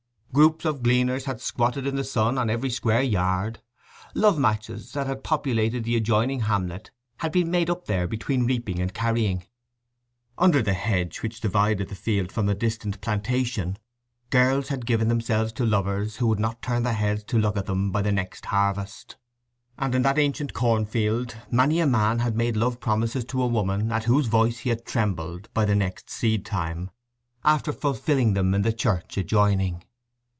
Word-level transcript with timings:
Groups 0.33 0.63
of 0.63 0.81
gleaners 0.81 1.25
had 1.25 1.41
squatted 1.41 1.85
in 1.85 1.97
the 1.97 2.05
sun 2.05 2.37
on 2.37 2.49
every 2.49 2.69
square 2.69 3.01
yard. 3.01 3.59
Love 4.15 4.39
matches 4.39 4.93
that 4.93 5.05
had 5.05 5.25
populated 5.25 5.83
the 5.83 5.97
adjoining 5.97 6.39
hamlet 6.39 6.89
had 7.17 7.33
been 7.33 7.51
made 7.51 7.69
up 7.69 7.83
there 7.85 8.07
between 8.07 8.45
reaping 8.45 8.79
and 8.79 8.93
carrying. 8.93 9.43
Under 10.37 10.61
the 10.61 10.71
hedge 10.73 11.21
which 11.21 11.41
divided 11.41 11.89
the 11.89 11.95
field 11.95 12.31
from 12.31 12.47
a 12.47 12.55
distant 12.55 13.01
plantation 13.01 13.77
girls 14.29 14.69
had 14.69 14.85
given 14.85 15.09
themselves 15.09 15.51
to 15.51 15.65
lovers 15.65 16.15
who 16.15 16.27
would 16.27 16.39
not 16.39 16.61
turn 16.61 16.83
their 16.83 16.93
heads 16.93 17.25
to 17.25 17.37
look 17.37 17.57
at 17.57 17.65
them 17.65 17.91
by 17.91 18.01
the 18.01 18.13
next 18.13 18.45
harvest; 18.45 19.17
and 19.77 19.93
in 19.93 20.01
that 20.03 20.17
ancient 20.17 20.53
cornfield 20.53 21.35
many 21.51 21.81
a 21.81 21.85
man 21.85 22.19
had 22.19 22.37
made 22.37 22.55
love 22.55 22.79
promises 22.79 23.25
to 23.25 23.43
a 23.43 23.47
woman 23.47 23.91
at 23.91 24.05
whose 24.05 24.27
voice 24.27 24.59
he 24.59 24.69
had 24.69 24.85
trembled 24.85 25.49
by 25.53 25.65
the 25.65 25.75
next 25.75 26.09
seed 26.09 26.45
time 26.45 26.89
after 27.43 27.73
fulfilling 27.73 28.31
them 28.33 28.53
in 28.53 28.61
the 28.61 28.71
church 28.71 29.17
adjoining. 29.17 29.83